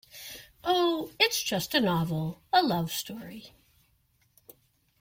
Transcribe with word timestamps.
Oh, 0.63 1.11
it's 1.19 1.43
just 1.43 1.75
a 1.75 1.79
novel, 1.79 2.41
a 2.51 2.63
love 2.63 2.91
story. 2.91 3.51